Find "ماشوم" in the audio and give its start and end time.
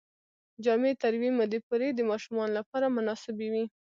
2.09-2.37